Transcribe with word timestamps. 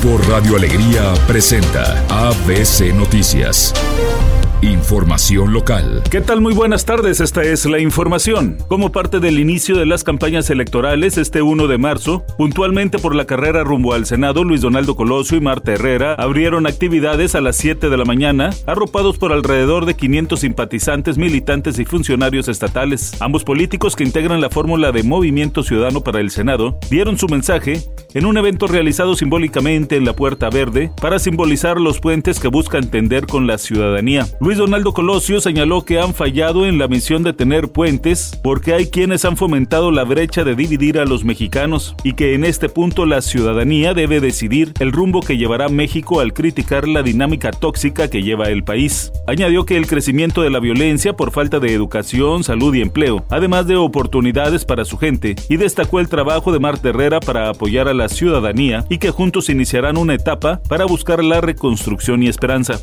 Grupo 0.00 0.18
Radio 0.28 0.54
Alegría 0.56 1.12
presenta 1.26 2.04
ABC 2.08 2.94
Noticias. 2.94 3.74
Información 4.60 5.52
local. 5.52 6.02
¿Qué 6.10 6.20
tal? 6.20 6.40
Muy 6.40 6.52
buenas 6.52 6.84
tardes, 6.84 7.20
esta 7.20 7.42
es 7.42 7.64
la 7.64 7.78
información. 7.78 8.58
Como 8.66 8.90
parte 8.90 9.20
del 9.20 9.38
inicio 9.38 9.76
de 9.76 9.86
las 9.86 10.02
campañas 10.02 10.50
electorales 10.50 11.16
este 11.16 11.42
1 11.42 11.68
de 11.68 11.78
marzo, 11.78 12.24
puntualmente 12.36 12.98
por 12.98 13.14
la 13.14 13.24
carrera 13.24 13.62
rumbo 13.62 13.94
al 13.94 14.04
Senado, 14.04 14.42
Luis 14.42 14.60
Donaldo 14.60 14.96
Colosio 14.96 15.38
y 15.38 15.40
Marta 15.40 15.74
Herrera 15.74 16.14
abrieron 16.14 16.66
actividades 16.66 17.36
a 17.36 17.40
las 17.40 17.54
7 17.54 17.88
de 17.88 17.96
la 17.96 18.04
mañana, 18.04 18.50
arropados 18.66 19.16
por 19.16 19.32
alrededor 19.32 19.86
de 19.86 19.94
500 19.94 20.40
simpatizantes, 20.40 21.18
militantes 21.18 21.78
y 21.78 21.84
funcionarios 21.84 22.48
estatales. 22.48 23.12
Ambos 23.20 23.44
políticos 23.44 23.94
que 23.94 24.02
integran 24.02 24.40
la 24.40 24.50
fórmula 24.50 24.90
de 24.90 25.04
Movimiento 25.04 25.62
Ciudadano 25.62 26.00
para 26.00 26.18
el 26.18 26.30
Senado 26.30 26.80
dieron 26.90 27.16
su 27.16 27.28
mensaje 27.28 27.84
en 28.14 28.26
un 28.26 28.36
evento 28.36 28.66
realizado 28.66 29.14
simbólicamente 29.14 29.96
en 29.96 30.04
la 30.04 30.14
Puerta 30.14 30.50
Verde 30.50 30.90
para 31.00 31.18
simbolizar 31.18 31.80
los 31.80 32.00
puentes 32.00 32.40
que 32.40 32.48
buscan 32.48 32.90
tender 32.90 33.26
con 33.26 33.46
la 33.46 33.58
ciudadanía. 33.58 34.26
Luis 34.48 34.56
Donaldo 34.56 34.94
Colosio 34.94 35.42
señaló 35.42 35.84
que 35.84 36.00
han 36.00 36.14
fallado 36.14 36.64
en 36.64 36.78
la 36.78 36.88
misión 36.88 37.22
de 37.22 37.34
tener 37.34 37.68
puentes 37.68 38.32
porque 38.42 38.72
hay 38.72 38.86
quienes 38.86 39.26
han 39.26 39.36
fomentado 39.36 39.90
la 39.90 40.04
brecha 40.04 40.42
de 40.42 40.54
dividir 40.54 40.98
a 40.98 41.04
los 41.04 41.22
mexicanos 41.22 41.94
y 42.02 42.14
que 42.14 42.32
en 42.32 42.46
este 42.46 42.70
punto 42.70 43.04
la 43.04 43.20
ciudadanía 43.20 43.92
debe 43.92 44.22
decidir 44.22 44.72
el 44.78 44.90
rumbo 44.90 45.20
que 45.20 45.36
llevará 45.36 45.68
México 45.68 46.20
al 46.20 46.32
criticar 46.32 46.88
la 46.88 47.02
dinámica 47.02 47.50
tóxica 47.50 48.08
que 48.08 48.22
lleva 48.22 48.48
el 48.48 48.64
país. 48.64 49.12
Añadió 49.26 49.66
que 49.66 49.76
el 49.76 49.86
crecimiento 49.86 50.40
de 50.40 50.48
la 50.48 50.60
violencia 50.60 51.12
por 51.12 51.30
falta 51.30 51.60
de 51.60 51.74
educación, 51.74 52.42
salud 52.42 52.74
y 52.74 52.80
empleo, 52.80 53.26
además 53.28 53.66
de 53.66 53.76
oportunidades 53.76 54.64
para 54.64 54.86
su 54.86 54.96
gente, 54.96 55.36
y 55.50 55.58
destacó 55.58 56.00
el 56.00 56.08
trabajo 56.08 56.52
de 56.52 56.58
Marta 56.58 56.88
Herrera 56.88 57.20
para 57.20 57.50
apoyar 57.50 57.86
a 57.86 57.92
la 57.92 58.08
ciudadanía 58.08 58.86
y 58.88 58.96
que 58.96 59.10
juntos 59.10 59.50
iniciarán 59.50 59.98
una 59.98 60.14
etapa 60.14 60.62
para 60.70 60.86
buscar 60.86 61.22
la 61.22 61.42
reconstrucción 61.42 62.22
y 62.22 62.28
esperanza. 62.28 62.80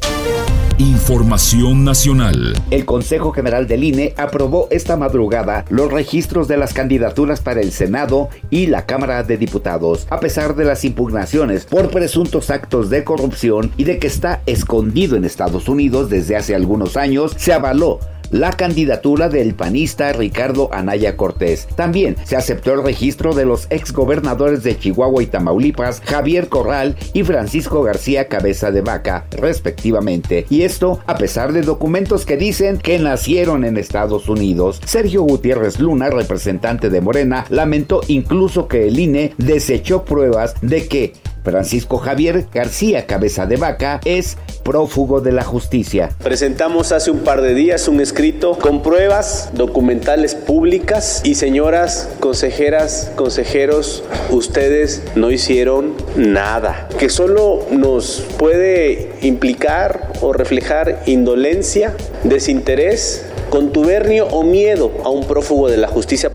Información 0.77 1.85
nacional. 1.85 2.53
El 2.69 2.83
Consejo 2.83 3.31
General 3.31 3.65
del 3.65 3.85
INE 3.85 4.13
aprobó 4.17 4.67
esta 4.71 4.97
madrugada 4.97 5.63
los 5.69 5.89
registros 5.89 6.49
de 6.49 6.57
las 6.57 6.73
candidaturas 6.73 7.39
para 7.39 7.61
el 7.61 7.71
Senado 7.71 8.27
y 8.49 8.67
la 8.67 8.85
Cámara 8.85 9.23
de 9.23 9.37
Diputados, 9.37 10.05
a 10.09 10.19
pesar 10.19 10.53
de 10.57 10.65
las 10.65 10.83
impugnaciones 10.83 11.63
por 11.63 11.91
presuntos 11.91 12.49
actos 12.49 12.89
de 12.89 13.05
corrupción 13.05 13.71
y 13.77 13.85
de 13.85 13.99
que 13.99 14.07
está 14.07 14.41
escondido 14.47 15.15
en 15.15 15.23
Estados 15.23 15.69
Unidos 15.69 16.09
desde 16.09 16.35
hace 16.35 16.53
algunos 16.55 16.97
años, 16.97 17.33
se 17.37 17.53
avaló 17.53 18.01
la 18.31 18.51
candidatura 18.51 19.29
del 19.29 19.55
panista 19.55 20.11
Ricardo 20.13 20.69
Anaya 20.73 21.17
Cortés. 21.17 21.67
También 21.75 22.15
se 22.23 22.35
aceptó 22.35 22.73
el 22.73 22.83
registro 22.83 23.33
de 23.33 23.45
los 23.45 23.67
exgobernadores 23.69 24.63
de 24.63 24.77
Chihuahua 24.77 25.23
y 25.23 25.27
Tamaulipas, 25.27 26.01
Javier 26.01 26.49
Corral 26.49 26.95
y 27.13 27.23
Francisco 27.23 27.83
García 27.83 28.27
Cabeza 28.27 28.71
de 28.71 28.81
Vaca, 28.81 29.25
respectivamente. 29.31 30.45
Y 30.49 30.63
esto 30.63 30.99
a 31.05 31.17
pesar 31.17 31.53
de 31.53 31.61
documentos 31.61 32.25
que 32.25 32.37
dicen 32.37 32.77
que 32.77 32.99
nacieron 32.99 33.65
en 33.65 33.77
Estados 33.77 34.29
Unidos. 34.29 34.81
Sergio 34.85 35.23
Gutiérrez 35.23 35.79
Luna, 35.79 36.09
representante 36.09 36.89
de 36.89 37.01
Morena, 37.01 37.45
lamentó 37.49 38.01
incluso 38.07 38.67
que 38.67 38.87
el 38.87 38.99
INE 38.99 39.33
desechó 39.37 40.03
pruebas 40.03 40.55
de 40.61 40.87
que 40.87 41.13
Francisco 41.45 41.97
Javier 41.99 42.47
García 42.51 43.05
Cabeza 43.05 43.45
de 43.45 43.55
Vaca 43.55 44.01
es 44.03 44.37
prófugo 44.63 45.21
de 45.21 45.31
la 45.31 45.43
justicia. 45.43 46.09
Presentamos 46.23 46.91
hace 46.91 47.11
un 47.11 47.19
par 47.19 47.41
de 47.41 47.53
días 47.53 47.87
un 47.87 48.01
escrito 48.01 48.57
con 48.57 48.81
pruebas 48.81 49.51
documentales 49.53 50.33
públicas 50.33 51.21
y 51.23 51.35
señoras 51.35 52.09
consejeras, 52.19 53.11
consejeros, 53.15 54.03
ustedes 54.31 55.03
no 55.15 55.29
hicieron 55.29 55.93
nada, 56.17 56.89
que 56.97 57.09
solo 57.09 57.65
nos 57.69 58.25
puede 58.37 59.11
implicar 59.21 60.11
o 60.21 60.33
reflejar 60.33 61.03
indolencia, 61.05 61.95
desinterés, 62.23 63.23
contubernio 63.51 64.27
o 64.27 64.43
miedo 64.43 64.91
a 65.03 65.09
un 65.09 65.25
prófugo 65.25 65.69
de 65.69 65.77
la 65.77 65.87
justicia. 65.87 66.31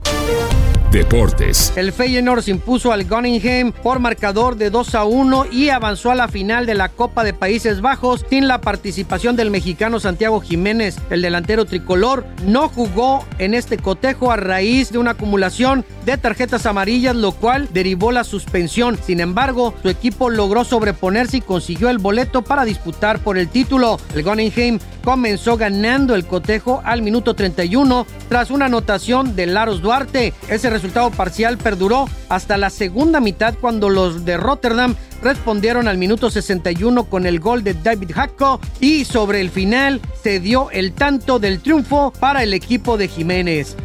Deportes. 0.90 1.72
El 1.76 1.92
Feyenoord 1.92 2.42
se 2.42 2.50
impuso 2.50 2.92
al 2.92 3.04
Gunningham 3.04 3.70
por 3.70 4.00
marcador 4.00 4.56
de 4.56 4.70
2 4.70 4.96
a 4.96 5.04
1 5.04 5.46
y 5.52 5.68
avanzó 5.68 6.10
a 6.10 6.16
la 6.16 6.26
final 6.26 6.66
de 6.66 6.74
la 6.74 6.88
Copa 6.88 7.22
de 7.22 7.32
Países 7.32 7.80
Bajos 7.80 8.26
sin 8.28 8.48
la 8.48 8.60
participación 8.60 9.36
del 9.36 9.52
mexicano 9.52 10.00
Santiago 10.00 10.40
Jiménez. 10.40 10.96
El 11.10 11.22
delantero 11.22 11.64
tricolor 11.64 12.26
no 12.44 12.68
jugó 12.68 13.24
en 13.38 13.54
este 13.54 13.78
cotejo 13.78 14.32
a 14.32 14.36
raíz 14.36 14.90
de 14.90 14.98
una 14.98 15.12
acumulación 15.12 15.84
de 16.04 16.18
tarjetas 16.18 16.66
amarillas, 16.66 17.14
lo 17.14 17.32
cual 17.32 17.68
derivó 17.72 18.10
la 18.10 18.24
suspensión. 18.24 18.98
Sin 19.00 19.20
embargo, 19.20 19.74
su 19.82 19.90
equipo 19.90 20.28
logró 20.28 20.64
sobreponerse 20.64 21.36
y 21.36 21.40
consiguió 21.40 21.88
el 21.88 21.98
boleto 21.98 22.42
para 22.42 22.64
disputar 22.64 23.20
por 23.20 23.38
el 23.38 23.48
título. 23.48 24.00
El 24.14 24.24
Gunningham 24.24 24.80
comenzó 25.04 25.56
ganando 25.56 26.16
el 26.16 26.26
cotejo 26.26 26.82
al 26.84 27.02
minuto 27.02 27.34
31 27.34 28.06
tras 28.28 28.50
una 28.50 28.66
anotación 28.66 29.36
de 29.36 29.46
Laros 29.46 29.82
Duarte. 29.82 30.34
Ese 30.48 30.79
resultado 30.80 31.10
parcial 31.10 31.58
perduró 31.58 32.08
hasta 32.30 32.56
la 32.56 32.70
segunda 32.70 33.20
mitad 33.20 33.54
cuando 33.60 33.90
los 33.90 34.24
de 34.24 34.38
Rotterdam 34.38 34.94
respondieron 35.22 35.88
al 35.88 35.98
minuto 35.98 36.30
61 36.30 37.04
con 37.04 37.26
el 37.26 37.38
gol 37.38 37.62
de 37.62 37.74
David 37.74 38.12
Hacko 38.12 38.60
y 38.80 39.04
sobre 39.04 39.42
el 39.42 39.50
final 39.50 40.00
se 40.22 40.40
dio 40.40 40.70
el 40.70 40.92
tanto 40.92 41.38
del 41.38 41.60
triunfo 41.60 42.14
para 42.18 42.42
el 42.42 42.54
equipo 42.54 42.96
de 42.96 43.08
Jiménez. 43.08 43.76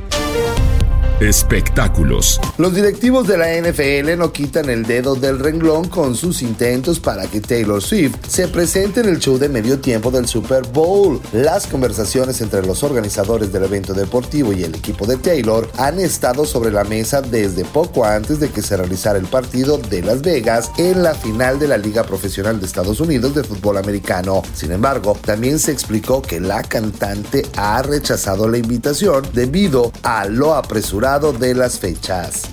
Espectáculos. 1.22 2.42
Los 2.58 2.76
directivos 2.76 3.26
de 3.26 3.38
la 3.38 3.48
NFL 3.56 4.18
no 4.18 4.34
quitan 4.34 4.70
el 4.70 4.84
dedo 4.84 5.16
del 5.16 5.40
renglón 5.40 5.88
con 5.88 6.14
sus 6.14 6.42
intentos 6.42 7.00
para 7.00 7.26
que 7.28 7.40
Taylor 7.40 7.82
Swift 7.82 8.18
se 8.28 8.50
presente 8.50 9.00
en 9.00 9.08
el 9.08 9.20
show 9.20 9.38
de 9.38 9.48
medio 9.48 9.80
tiempo 9.80 10.12
del 10.12 10.28
Super 10.28 10.68
Bowl. 10.68 11.22
Las 11.32 11.68
conversaciones 11.68 12.42
entre 12.42 12.66
los 12.66 12.84
organizadores 12.84 13.54
del 13.54 13.64
evento 13.64 13.94
deportivo 13.94 14.52
y 14.52 14.64
el 14.64 14.76
equipo 14.76 15.06
de 15.06 15.16
Taylor 15.16 15.72
han 15.78 16.00
estado 16.00 16.46
sobre 16.46 16.70
la 16.70 16.84
mesa 16.84 17.22
desde 17.22 17.64
poco 17.64 18.04
antes 18.04 18.42
de 18.42 18.50
que 18.50 18.62
se 18.62 18.76
realizara 18.76 19.18
el 19.18 19.28
partido 19.28 19.78
de 19.78 20.02
Las 20.02 20.22
Vegas 20.22 20.70
en 20.78 21.02
la 21.02 21.16
final 21.16 21.60
de 21.60 21.70
la 21.70 21.78
Liga 21.78 22.04
Profesional 22.04 22.60
de 22.60 22.66
Estados 22.66 23.00
Unidos 23.00 23.34
de 23.34 23.46
fútbol 23.46 23.78
americano. 23.78 24.42
Sin 24.54 24.74
embargo, 24.74 25.18
también 25.24 25.60
se 25.60 25.72
explicó 25.72 26.22
que 26.22 26.42
la 26.42 26.62
cantante 26.62 27.44
ha 27.56 27.82
rechazado 27.84 28.50
la 28.50 28.58
invitación 28.58 29.24
debido 29.34 29.94
a 30.04 30.26
lo 30.26 30.56
apresurado 30.56 31.05
de 31.06 31.54
las 31.54 31.80
fechas. 31.80 32.50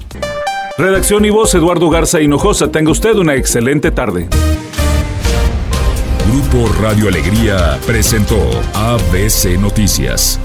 Redacción 0.76 1.24
y 1.24 1.30
voz 1.30 1.54
Eduardo 1.54 1.88
Garza 1.88 2.20
Hinojosa. 2.20 2.70
Tenga 2.70 2.90
usted 2.90 3.14
una 3.14 3.34
excelente 3.34 3.90
tarde. 3.90 4.28
Grupo 6.30 6.70
Radio 6.82 7.08
Alegría 7.08 7.78
presentó 7.86 8.36
ABC 8.74 9.58
Noticias. 9.58 10.38